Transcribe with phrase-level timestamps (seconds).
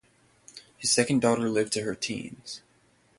[0.79, 2.61] His second daughter lived to her teens.